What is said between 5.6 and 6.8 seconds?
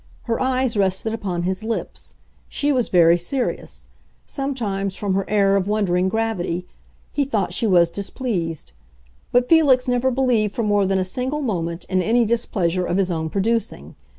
wondering gravity,